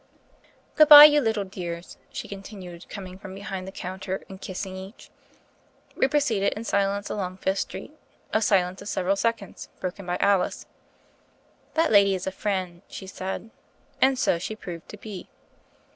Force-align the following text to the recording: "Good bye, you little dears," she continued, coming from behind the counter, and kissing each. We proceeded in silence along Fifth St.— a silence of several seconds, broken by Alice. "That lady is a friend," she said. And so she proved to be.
"Good 0.73 0.89
bye, 0.89 1.03
you 1.05 1.21
little 1.21 1.43
dears," 1.43 1.99
she 2.11 2.27
continued, 2.27 2.89
coming 2.89 3.19
from 3.19 3.35
behind 3.35 3.67
the 3.67 3.71
counter, 3.71 4.23
and 4.27 4.41
kissing 4.41 4.75
each. 4.75 5.11
We 5.95 6.07
proceeded 6.07 6.53
in 6.53 6.63
silence 6.63 7.11
along 7.11 7.37
Fifth 7.37 7.69
St.— 7.71 7.95
a 8.33 8.41
silence 8.41 8.81
of 8.81 8.87
several 8.87 9.15
seconds, 9.15 9.69
broken 9.79 10.07
by 10.07 10.17
Alice. 10.17 10.65
"That 11.75 11.91
lady 11.91 12.15
is 12.15 12.25
a 12.25 12.31
friend," 12.31 12.81
she 12.87 13.05
said. 13.05 13.51
And 14.01 14.17
so 14.17 14.39
she 14.39 14.55
proved 14.55 14.89
to 14.89 14.97
be. 14.97 15.29